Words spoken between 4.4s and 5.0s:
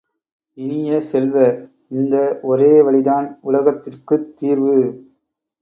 தீர்வு!